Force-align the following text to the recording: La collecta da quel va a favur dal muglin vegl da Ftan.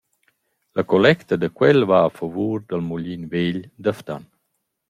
La 0.77 0.83
collecta 0.93 1.37
da 1.43 1.49
quel 1.57 1.79
va 1.91 1.99
a 2.05 2.13
favur 2.17 2.55
dal 2.69 2.83
muglin 2.89 3.23
vegl 3.31 3.61
da 3.83 3.91
Ftan. 3.99 4.23